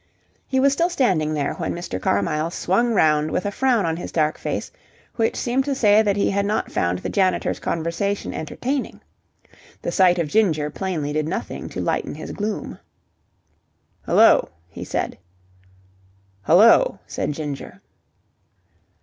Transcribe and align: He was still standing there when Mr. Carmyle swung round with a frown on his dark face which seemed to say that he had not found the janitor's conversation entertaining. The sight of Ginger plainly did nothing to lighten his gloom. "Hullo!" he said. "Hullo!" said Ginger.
He 0.47 0.59
was 0.59 0.73
still 0.73 0.89
standing 0.89 1.35
there 1.35 1.53
when 1.53 1.75
Mr. 1.75 2.01
Carmyle 2.01 2.49
swung 2.49 2.91
round 2.95 3.29
with 3.29 3.45
a 3.45 3.51
frown 3.51 3.85
on 3.85 3.97
his 3.97 4.11
dark 4.11 4.39
face 4.39 4.71
which 5.15 5.35
seemed 5.35 5.63
to 5.65 5.75
say 5.75 6.01
that 6.01 6.17
he 6.17 6.31
had 6.31 6.43
not 6.47 6.71
found 6.71 6.97
the 6.97 7.07
janitor's 7.09 7.59
conversation 7.59 8.33
entertaining. 8.33 8.99
The 9.83 9.91
sight 9.91 10.17
of 10.17 10.27
Ginger 10.27 10.71
plainly 10.71 11.13
did 11.13 11.27
nothing 11.27 11.69
to 11.69 11.81
lighten 11.81 12.15
his 12.15 12.31
gloom. 12.31 12.79
"Hullo!" 14.07 14.49
he 14.69 14.83
said. 14.83 15.19
"Hullo!" 16.47 16.97
said 17.05 17.33
Ginger. 17.33 17.79